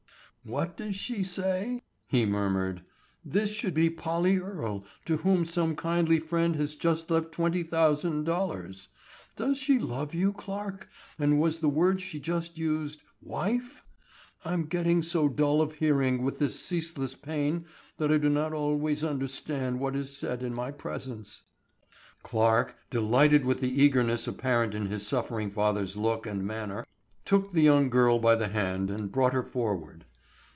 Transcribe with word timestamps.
"What 0.43 0.75
does 0.75 0.95
she 0.95 1.21
say?" 1.21 1.83
he 2.07 2.25
murmured. 2.25 2.81
"This 3.23 3.51
should 3.51 3.75
be 3.75 3.91
Polly 3.91 4.37
Earle, 4.39 4.83
to 5.05 5.17
whom 5.17 5.45
some 5.45 5.75
kindly 5.75 6.19
friend 6.19 6.55
has 6.55 6.73
just 6.73 7.11
left 7.11 7.31
twenty 7.31 7.61
thousand 7.61 8.23
dollars. 8.23 8.87
Does 9.35 9.59
she 9.59 9.77
love 9.77 10.15
you, 10.15 10.33
Clarke, 10.33 10.89
and 11.19 11.39
was 11.39 11.59
the 11.59 11.69
word 11.69 12.01
she 12.01 12.19
just 12.19 12.57
used 12.57 13.03
'wife'? 13.21 13.85
I'm 14.43 14.63
getting 14.65 15.03
so 15.03 15.29
dull 15.29 15.61
of 15.61 15.73
hearing 15.73 16.23
with 16.23 16.39
this 16.39 16.59
ceaseless 16.59 17.13
pain, 17.13 17.65
that 17.97 18.11
I 18.11 18.17
do 18.17 18.27
not 18.27 18.51
always 18.51 19.03
understand 19.03 19.79
what 19.79 19.95
is 19.95 20.17
said 20.17 20.41
in 20.41 20.55
my 20.55 20.71
presence." 20.71 21.43
Clarke, 22.23 22.75
delighted 22.89 23.45
with 23.45 23.59
the 23.61 23.69
eagerness 23.83 24.27
apparent 24.27 24.73
in 24.73 24.87
his 24.87 25.05
suffering 25.05 25.51
father's 25.51 25.95
look 25.97 26.25
and 26.25 26.43
manner, 26.43 26.87
took 27.25 27.51
the 27.53 27.61
young 27.61 27.91
girl 27.91 28.17
by 28.17 28.33
the 28.33 28.47
hand 28.47 28.89
and 28.89 29.11
brought 29.11 29.33
her 29.33 29.43
forward. 29.43 30.03